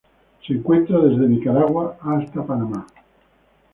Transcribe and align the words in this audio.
Se 0.43 0.51
encuentra 0.53 0.97
desde 0.97 1.29
Nicaragua 1.29 1.95
a 2.01 2.25
Panamá. 2.43 2.87